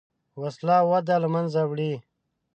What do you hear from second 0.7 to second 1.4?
وده له